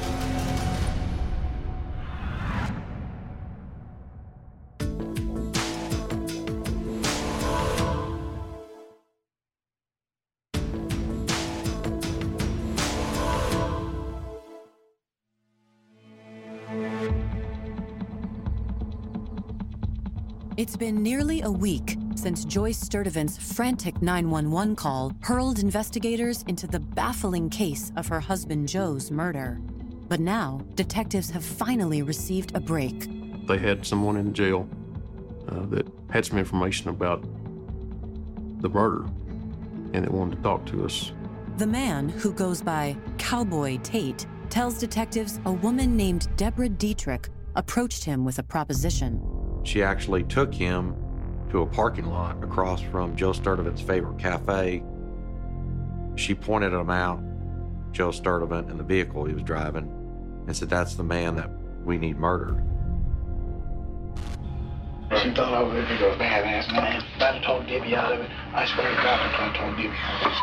[20.77, 27.49] been nearly a week since Joyce Sturdivant's frantic 911 call hurled investigators into the baffling
[27.49, 29.59] case of her husband Joe's murder.
[30.07, 33.09] But now, detectives have finally received a break.
[33.47, 34.69] They had someone in jail
[35.47, 37.23] uh, that had some information about
[38.61, 39.05] the murder
[39.93, 41.11] and it wanted to talk to us.
[41.57, 48.03] The man, who goes by Cowboy Tate, tells detectives a woman named Deborah Dietrich approached
[48.03, 49.36] him with a proposition.
[49.63, 50.95] She actually took him
[51.51, 54.83] to a parking lot across from Joe Sturdivant's favorite cafe.
[56.15, 57.21] She pointed him out,
[57.91, 59.85] Joe Sturdivant, in the vehicle he was driving,
[60.45, 61.49] and said, That's the man that
[61.83, 62.63] we need murdered.
[65.23, 67.01] She thought I was a big old badass man.
[67.15, 68.29] About to talk Debbie out of it.
[68.53, 70.37] I swear to God, I'm trying to talk Debbie out of it.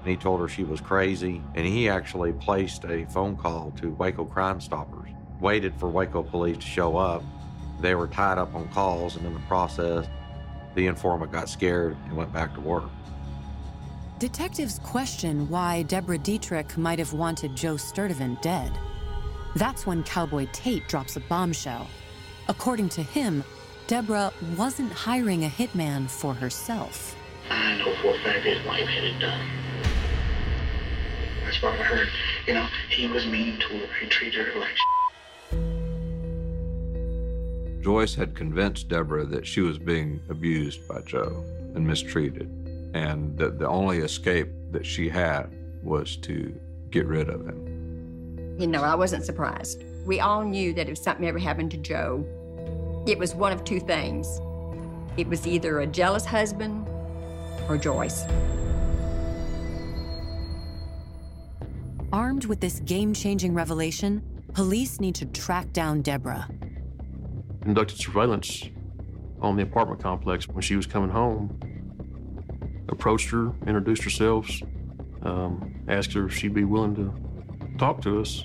[0.00, 3.90] And he told her she was crazy, and he actually placed a phone call to
[3.90, 7.22] Waco Crime Stoppers, waited for Waco police to show up.
[7.80, 10.06] They were tied up on calls, and in the process,
[10.74, 12.84] the informant got scared and went back to work.
[14.18, 18.72] Detectives question why Deborah Dietrich might have wanted Joe Sturdivant dead.
[19.56, 21.88] That's when Cowboy Tate drops a bombshell.
[22.48, 23.44] According to him,
[23.86, 27.16] Deborah wasn't hiring a hitman for herself.
[27.50, 29.46] I know for a fact his wife had it done.
[31.44, 32.08] That's what I heard.
[32.46, 33.86] You know, he was mean to her.
[34.00, 34.74] He treated her like
[37.84, 41.44] Joyce had convinced Deborah that she was being abused by Joe
[41.74, 42.48] and mistreated,
[42.94, 46.58] and that the only escape that she had was to
[46.90, 48.56] get rid of him.
[48.58, 49.84] You know, I wasn't surprised.
[50.06, 52.24] We all knew that if something ever happened to Joe,
[53.06, 54.40] it was one of two things.
[55.18, 56.88] It was either a jealous husband
[57.68, 58.24] or Joyce.
[62.14, 64.22] Armed with this game changing revelation,
[64.54, 66.48] police need to track down Deborah.
[67.64, 68.68] Conducted surveillance
[69.40, 71.58] on the apartment complex when she was coming home.
[72.90, 74.62] Approached her, introduced ourselves,
[75.22, 78.44] um, asked her if she'd be willing to talk to us.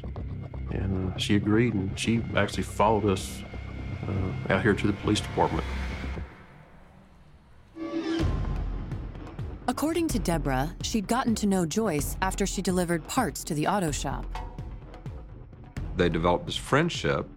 [0.71, 3.43] And uh, she agreed, and she actually followed us
[4.07, 5.65] uh, out here to the police department.
[9.67, 13.91] According to Deborah, she'd gotten to know Joyce after she delivered parts to the auto
[13.91, 14.25] shop.
[15.97, 17.29] They developed this friendship,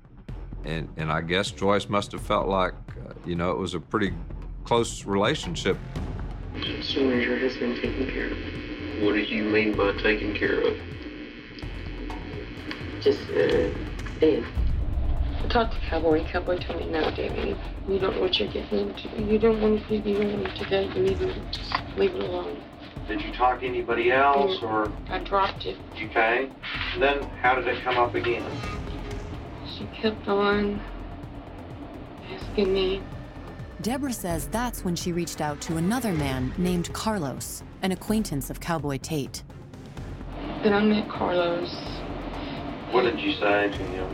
[0.64, 2.75] and, and I guess Joyce must have felt like,
[3.07, 4.12] uh, you know, it was a pretty
[4.64, 5.77] close relationship.
[6.83, 9.03] So where's your husband taken care of?
[9.03, 10.77] What do you mean by taking care of?
[13.01, 13.68] Just, uh,
[14.20, 14.46] Dan.
[15.42, 16.25] I talked to Cowboy.
[16.29, 17.57] Cowboy told me, no, Debbie,
[17.88, 19.09] you don't know what you're getting into.
[19.20, 20.94] You don't want to, you don't want to date.
[20.94, 22.62] You need to just leave it alone.
[23.09, 25.77] Did you talk to anybody else, or I dropped it.
[25.96, 26.48] okay?
[26.94, 28.44] And then how did it come up again?
[29.83, 30.81] She kept on
[32.33, 33.03] asking me.
[33.80, 38.61] Deborah says that's when she reached out to another man named Carlos, an acquaintance of
[38.61, 39.43] Cowboy Tate.
[40.62, 41.74] Then I met Carlos.
[42.93, 44.09] What did you say to him?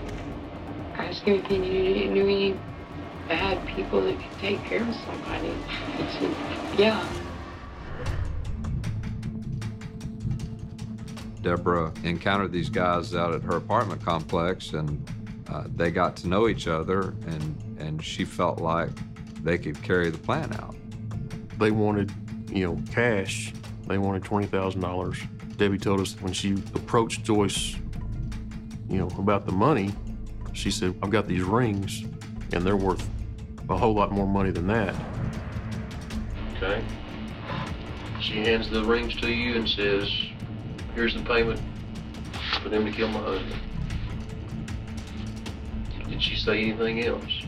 [0.94, 2.58] Asked him if he knew, knew any
[3.28, 5.52] bad people that could take care of somebody.
[5.98, 6.34] He said,
[6.78, 7.06] yeah.
[11.42, 15.06] Deborah encountered these guys out at her apartment complex, and
[15.48, 18.90] uh, they got to know each other, and, and she felt like
[19.42, 20.74] they could carry the plan out.
[21.58, 22.12] They wanted,
[22.50, 23.52] you know, cash.
[23.86, 25.56] They wanted $20,000.
[25.56, 27.76] Debbie told us when she approached Joyce,
[28.88, 29.92] you know, about the money,
[30.52, 32.04] she said, I've got these rings,
[32.52, 33.08] and they're worth
[33.68, 34.94] a whole lot more money than that.
[36.56, 36.82] Okay.
[38.20, 40.10] She hands the rings to you and says,
[40.94, 41.60] Here's the payment
[42.62, 43.60] for them to kill my husband.
[46.18, 47.44] Did she say anything else?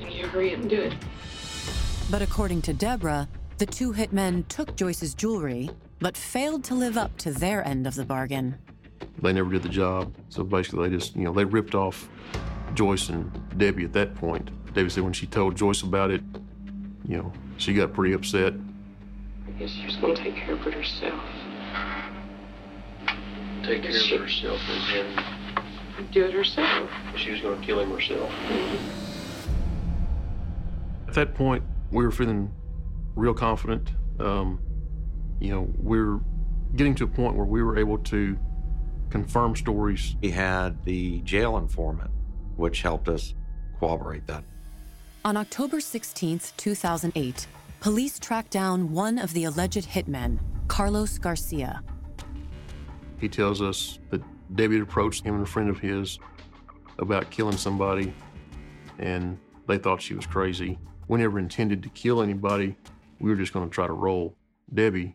[0.00, 0.94] And you hurry up and do it.
[2.10, 3.28] But according to Deborah,
[3.58, 7.94] the two hitmen took Joyce's jewelry, but failed to live up to their end of
[7.94, 8.58] the bargain.
[9.22, 10.16] They never did the job.
[10.30, 12.08] So basically, they just, you know, they ripped off
[12.74, 14.50] Joyce and Debbie at that point.
[14.74, 16.22] Debbie said when she told Joyce about it,
[17.06, 18.52] you know, she got pretty upset.
[19.46, 21.22] I guess she was going to take care of it herself.
[23.62, 25.35] Take care She- of herself and
[26.12, 26.90] Do it herself.
[27.16, 28.30] she was going to kill him herself.
[31.08, 32.52] At that point, we were feeling
[33.14, 33.92] real confident.
[34.18, 34.60] Um,
[35.40, 36.20] you know, we're
[36.74, 38.38] getting to a point where we were able to
[39.10, 40.16] confirm stories.
[40.20, 42.10] We had the jail informant,
[42.56, 43.34] which helped us
[43.78, 44.44] corroborate that.
[45.24, 47.46] On October 16, 2008,
[47.80, 50.38] police tracked down one of the alleged hitmen,
[50.68, 51.82] Carlos Garcia.
[53.18, 54.22] He tells us that
[54.54, 56.18] Debbie approached him and a friend of his
[56.98, 58.12] about killing somebody,
[58.98, 60.78] and they thought she was crazy.
[61.08, 62.76] We never intended to kill anybody.
[63.20, 64.34] We were just going to try to roll
[64.72, 65.14] Debbie.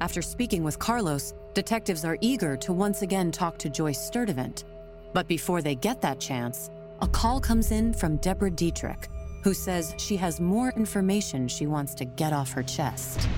[0.00, 4.64] After speaking with Carlos, detectives are eager to once again talk to Joyce Sturdivant.
[5.12, 6.70] But before they get that chance,
[7.00, 9.08] a call comes in from Deborah Dietrich,
[9.42, 13.28] who says she has more information she wants to get off her chest.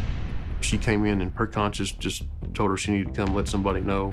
[0.61, 3.81] She came in, and her conscience just told her she needed to come let somebody
[3.81, 4.13] know.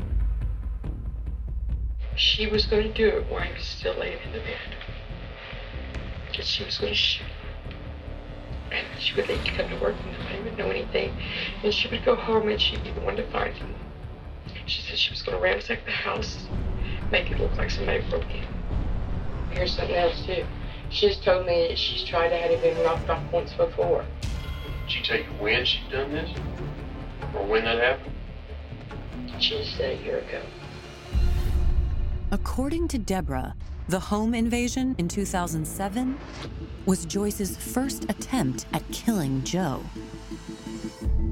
[2.16, 4.76] She was going to do it while he was still laying in the bed.
[6.32, 7.28] Because she was going to shoot.
[8.72, 11.16] And she would leave to come to work and nobody would know anything.
[11.64, 13.76] And she would go home and she'd be the one to find him.
[14.66, 16.48] She said she was going to ransack the house,
[17.12, 18.46] make it look like somebody broke in.
[19.52, 20.46] Here's something else too.
[20.90, 24.06] She's told me that she's tried to have it been knocked off once before.
[24.88, 26.30] Did she tell you when she'd done this?
[27.36, 28.16] Or when that happened?
[29.40, 30.42] She just said a year ago.
[32.32, 33.54] According to Deborah,
[33.90, 36.18] the home invasion in 2007
[36.86, 39.84] was Joyce's first attempt at killing Joe.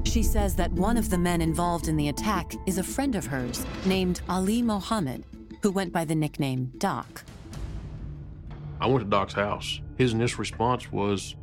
[0.04, 3.26] She says that one of the men involved in the attack is a friend of
[3.26, 5.24] hers named Ali Mohammed,
[5.62, 7.24] who went by the nickname Doc.
[8.80, 9.80] I went to Doc's house.
[9.96, 11.36] His initial response was,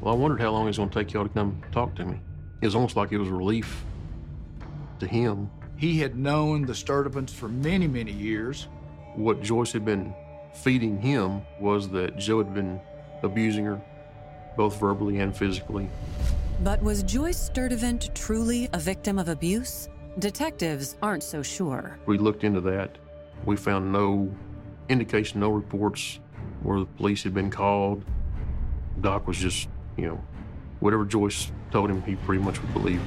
[0.00, 2.04] Well, I wondered how long it was going to take y'all to come talk to
[2.04, 2.20] me.
[2.60, 3.84] It was almost like it was a relief
[5.00, 5.50] to him.
[5.76, 8.68] He had known the Sturdivants for many, many years.
[9.14, 10.14] What Joyce had been
[10.54, 12.80] feeding him was that Joe had been
[13.22, 13.80] abusing her,
[14.56, 15.88] both verbally and physically.
[16.62, 19.88] But was Joyce Sturdivant truly a victim of abuse?
[20.18, 21.98] Detectives aren't so sure.
[22.06, 22.96] We looked into that.
[23.44, 24.34] We found no
[24.88, 26.20] indication, no reports
[26.62, 28.02] where the police had been called.
[29.02, 30.20] Doc was just, you know,
[30.80, 33.00] whatever Joyce told him, he pretty much would believe.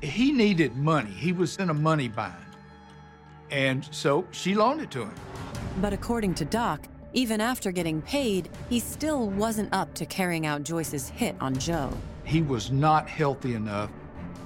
[0.00, 1.10] He needed money.
[1.10, 2.34] He was in a money bind.
[3.50, 5.14] And so she loaned it to him.
[5.80, 10.64] But according to Doc, even after getting paid, he still wasn't up to carrying out
[10.64, 11.92] Joyce's hit on Joe.
[12.24, 13.90] He was not healthy enough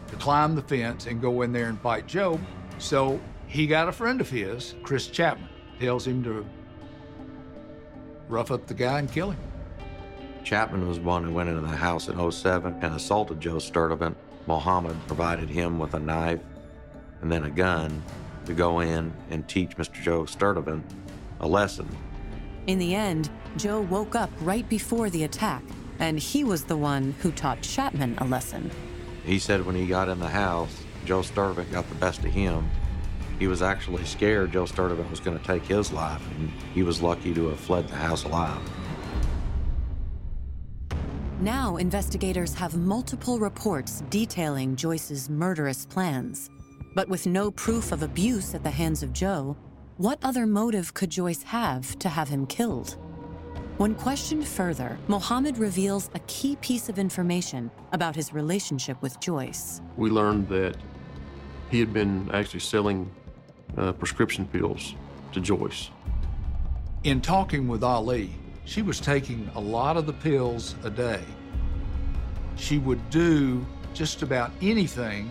[0.08, 2.38] to climb the fence and go in there and fight Joe.
[2.78, 6.44] So he got a friend of his, Chris Chapman, tells him to
[8.28, 9.38] rough up the guy and kill him.
[10.46, 14.14] Chapman was one who went into the house in 07 and assaulted Joe Sturdivant.
[14.46, 16.38] Mohammed provided him with a knife
[17.20, 18.00] and then a gun
[18.44, 20.00] to go in and teach Mr.
[20.00, 20.84] Joe Sturdivant
[21.40, 21.88] a lesson.
[22.68, 25.64] In the end, Joe woke up right before the attack,
[25.98, 28.70] and he was the one who taught Chapman a lesson.
[29.24, 32.70] He said when he got in the house, Joe Sturdivant got the best of him.
[33.40, 37.02] He was actually scared Joe Sturdivant was going to take his life, and he was
[37.02, 38.60] lucky to have fled the house alive.
[41.40, 46.48] Now, investigators have multiple reports detailing Joyce's murderous plans.
[46.94, 49.54] But with no proof of abuse at the hands of Joe,
[49.98, 52.96] what other motive could Joyce have to have him killed?
[53.76, 59.82] When questioned further, Mohammed reveals a key piece of information about his relationship with Joyce.
[59.98, 60.78] We learned that
[61.70, 63.10] he had been actually selling
[63.76, 64.94] uh, prescription pills
[65.32, 65.90] to Joyce.
[67.04, 68.30] In talking with Ali,
[68.66, 71.22] she was taking a lot of the pills a day.
[72.56, 73.64] She would do
[73.94, 75.30] just about anything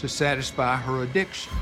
[0.00, 1.52] to satisfy her addiction.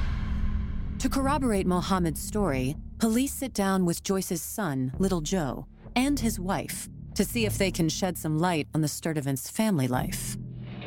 [1.01, 6.89] To corroborate Mohammed's story, police sit down with Joyce's son, Little Joe, and his wife
[7.17, 10.37] to see if they can shed some light on the Sturdivant's family life.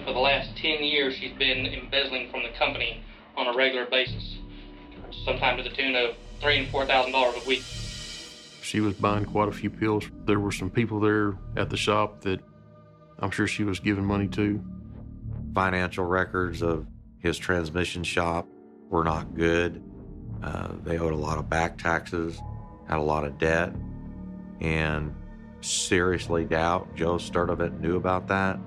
[0.06, 3.04] For the last 10 years, she's been embezzling from the company
[3.36, 4.38] on a regular basis,
[5.26, 7.64] sometimes to the tune of three and four thousand dollars a week.
[8.66, 10.10] She was buying quite a few pills.
[10.26, 12.40] There were some people there at the shop that
[13.20, 14.60] I'm sure she was giving money to.
[15.54, 16.88] Financial records of
[17.20, 18.48] his transmission shop
[18.90, 19.84] were not good.
[20.42, 22.42] Uh, they owed a lot of back taxes,
[22.90, 23.72] had a lot of debt,
[24.62, 25.14] and
[25.62, 28.58] seriously doubt Joe Sturdivant knew about that.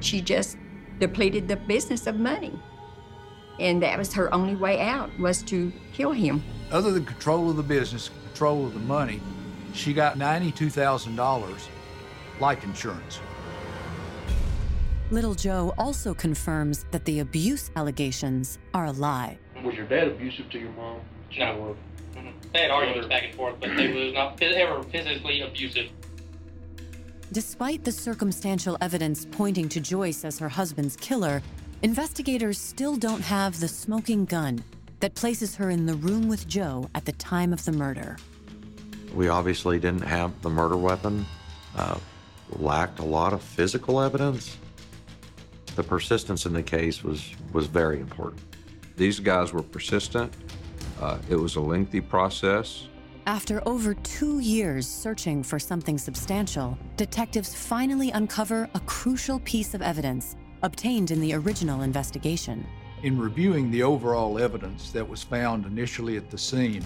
[0.00, 0.56] She just
[0.98, 2.58] depleted the business of money.
[3.60, 6.42] And that was her only way out was to kill him.
[6.70, 9.20] Other than control of the business, control of the money,
[9.74, 11.68] she got $92,000
[12.40, 13.20] life insurance.
[15.10, 19.38] Little Joe also confirms that the abuse allegations are a lie.
[19.62, 21.00] Was your dad abusive to your mom?
[21.38, 21.76] No.
[22.14, 22.32] Mhm.
[22.52, 25.90] They had arguments back and forth, but they was not ever physically abusive.
[27.32, 31.42] Despite the circumstantial evidence pointing to Joyce as her husband's killer,
[31.84, 34.64] investigators still don't have the smoking gun
[35.00, 38.16] that places her in the room with Joe at the time of the murder.
[39.14, 41.26] We obviously didn't have the murder weapon,
[41.76, 41.98] uh,
[42.58, 44.56] lacked a lot of physical evidence.
[45.76, 48.40] The persistence in the case was, was very important.
[48.96, 50.32] These guys were persistent.
[51.02, 52.88] Uh, it was a lengthy process.
[53.26, 59.82] After over two years searching for something substantial, detectives finally uncover a crucial piece of
[59.82, 62.66] evidence obtained in the original investigation.
[63.02, 66.82] In reviewing the overall evidence that was found initially at the scene,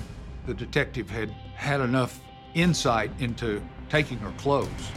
[0.46, 2.20] the detective had had enough
[2.54, 4.90] insight into taking her clothes.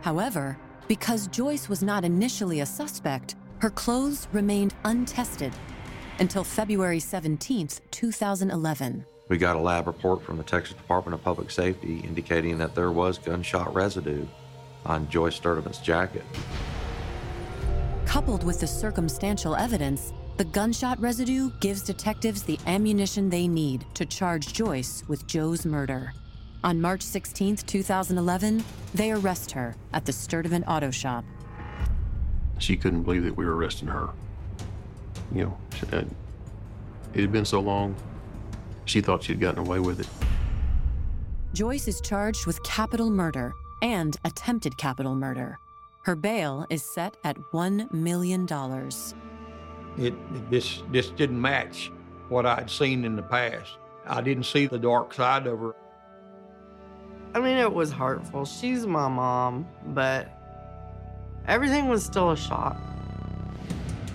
[0.00, 0.58] However,
[0.88, 5.52] because Joyce was not initially a suspect, her clothes remained untested
[6.18, 9.04] until February 17th, 2011.
[9.28, 12.90] We got a lab report from the Texas Department of Public Safety indicating that there
[12.90, 14.26] was gunshot residue
[14.86, 16.24] on Joyce Sturdivant's jacket.
[18.06, 24.04] Coupled with the circumstantial evidence, the gunshot residue gives detectives the ammunition they need to
[24.04, 26.12] charge Joyce with Joe's murder.
[26.62, 28.64] On March 16, 2011,
[28.94, 31.24] they arrest her at the Sturdivant Auto Shop.
[32.58, 34.08] She couldn't believe that we were arresting her.
[35.34, 36.04] You know, she- uh,
[37.14, 37.94] it had been so long,
[38.86, 40.08] she thought she'd gotten away with it.
[41.52, 43.54] Joyce is charged with capital murder
[43.84, 45.58] and attempted capital murder.
[46.04, 48.48] Her bail is set at $1 million.
[49.98, 51.92] It, it this this didn't match
[52.30, 53.76] what I'd seen in the past.
[54.06, 55.74] I didn't see the dark side of her.
[57.34, 58.46] I mean, it was hurtful.
[58.46, 60.30] She's my mom, but
[61.46, 62.78] everything was still a shock.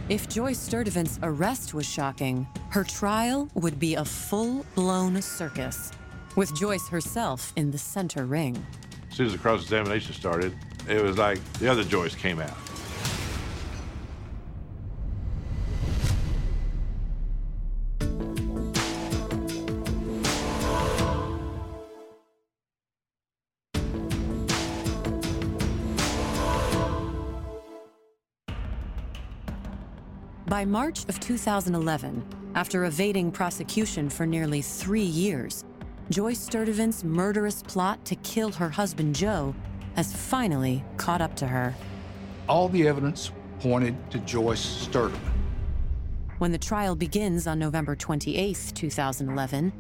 [0.09, 5.91] If Joyce Sturdivant's arrest was shocking, her trial would be a full blown circus,
[6.36, 8.65] with Joyce herself in the center ring.
[9.10, 10.55] As soon as the cross examination started,
[10.88, 12.57] it was like the other Joyce came out.
[30.49, 35.64] By March of 2011, after evading prosecution for nearly three years,
[36.10, 39.53] Joyce Sturdivant's murderous plot to kill her husband Joe
[39.95, 41.76] has finally caught up to her.
[42.47, 45.20] All the evidence pointed to Joyce Sturdivant.
[46.39, 49.72] When the trial begins on November 28, 2011,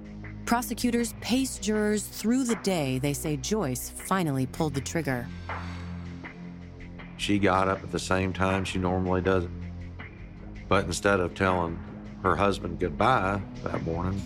[0.45, 5.25] prosecutors pace jurors through the day they say Joyce finally pulled the trigger.
[7.17, 9.47] She got up at the same time she normally does.
[10.67, 11.79] But instead of telling
[12.21, 14.21] her husband goodbye that morning,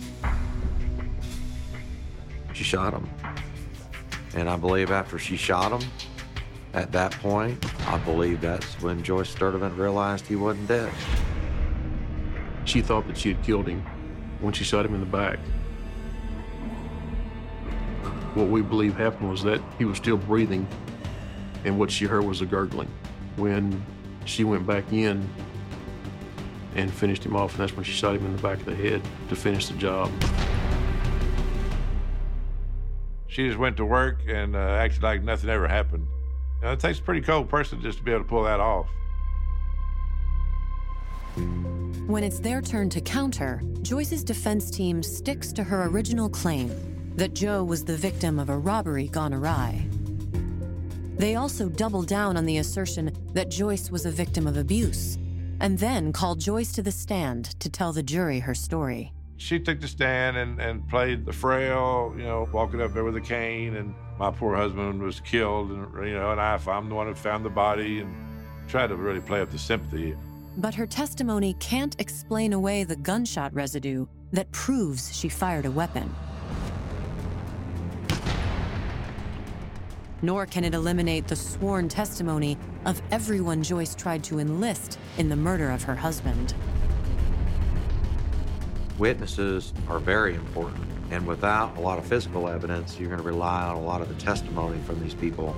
[2.54, 3.08] she shot him.
[4.34, 5.88] And I believe after she shot him,
[6.72, 10.92] at that point, I believe that's when Joyce Sturdivant realized he wasn't dead.
[12.64, 13.84] She thought that she had killed him
[14.40, 15.38] when she shot him in the back.
[18.34, 20.66] What we believe happened was that he was still breathing,
[21.64, 22.88] and what she heard was a gurgling.
[23.36, 23.84] When
[24.24, 25.28] she went back in
[26.74, 28.74] and finished him off, and that's when she shot him in the back of the
[28.74, 30.10] head to finish the job.
[33.34, 36.06] She just went to work and uh, acted like nothing ever happened.
[36.62, 38.86] Know, it takes a pretty cold person just to be able to pull that off.
[42.06, 46.70] When it's their turn to counter, Joyce's defense team sticks to her original claim
[47.16, 49.88] that Joe was the victim of a robbery gone awry.
[51.16, 55.16] They also double down on the assertion that Joyce was a victim of abuse,
[55.58, 59.13] and then call Joyce to the stand to tell the jury her story.
[59.36, 63.16] She took the stand and, and played the frail, you know, walking up there with
[63.16, 66.94] a cane, and my poor husband was killed, and you know, and I, I'm the
[66.94, 68.14] one who found the body, and
[68.68, 70.16] tried to really play up the sympathy.
[70.56, 76.14] But her testimony can't explain away the gunshot residue that proves she fired a weapon.
[80.24, 82.56] nor can it eliminate the sworn testimony
[82.86, 86.54] of everyone Joyce tried to enlist in the murder of her husband.
[88.98, 93.64] Witnesses are very important, and without a lot of physical evidence, you're going to rely
[93.64, 95.56] on a lot of the testimony from these people.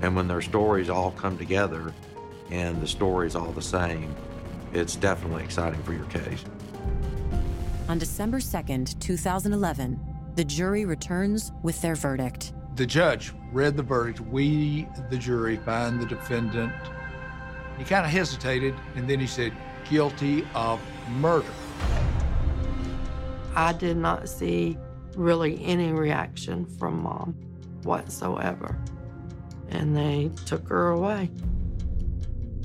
[0.00, 1.92] And when their stories all come together
[2.50, 4.14] and the story's all the same,
[4.72, 6.44] it's definitely exciting for your case.
[7.88, 9.98] On December 2nd, 2011,
[10.36, 12.52] the jury returns with their verdict.
[12.76, 14.20] The judge read the verdict.
[14.20, 16.72] We, the jury, find the defendant.
[17.76, 19.52] He kind of hesitated and then he said,
[19.90, 21.50] guilty of murder.
[23.58, 24.78] I did not see
[25.16, 27.34] really any reaction from mom
[27.82, 28.78] whatsoever.
[29.70, 31.28] And they took her away.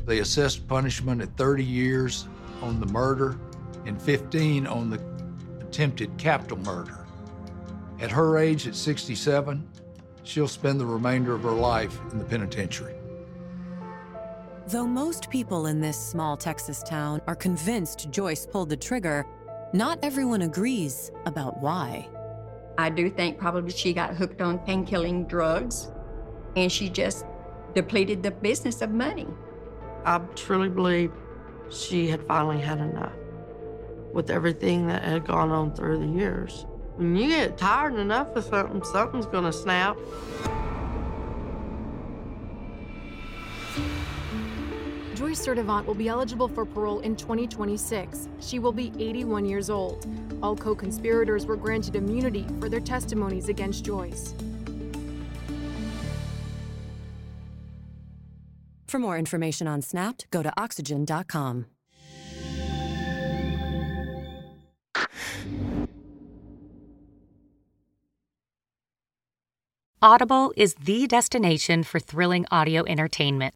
[0.05, 2.27] They assessed punishment at 30 years
[2.61, 3.39] on the murder
[3.87, 5.01] and 15 on the
[5.61, 7.07] attempted capital murder.
[7.99, 9.67] At her age, at 67,
[10.21, 12.93] she'll spend the remainder of her life in the penitentiary.
[14.67, 19.25] Though most people in this small Texas town are convinced Joyce pulled the trigger,
[19.73, 22.07] not everyone agrees about why.
[22.77, 25.91] I do think probably she got hooked on pain-killing drugs
[26.55, 27.25] and she just
[27.73, 29.27] depleted the business of money.
[30.05, 31.11] I truly believe
[31.71, 33.13] she had finally had enough
[34.13, 36.67] with everything that had gone on through the years.
[36.97, 39.97] When you get tired enough of something, something's going to snap.
[45.23, 48.27] Joyce Sturdivant will be eligible for parole in 2026.
[48.41, 50.05] She will be 81 years old.
[50.43, 54.33] All co conspirators were granted immunity for their testimonies against Joyce.
[58.85, 61.67] For more information on Snapped, go to oxygen.com.
[70.01, 73.55] Audible is the destination for thrilling audio entertainment.